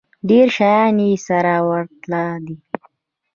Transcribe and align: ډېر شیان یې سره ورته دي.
ډېر 0.29 0.47
شیان 0.57 0.95
یې 1.05 1.09
سره 1.27 1.53
ورته 1.69 2.21
دي. 2.45 2.55